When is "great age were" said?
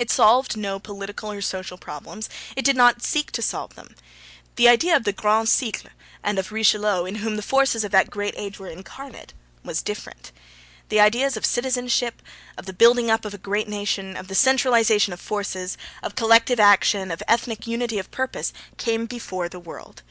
8.10-8.66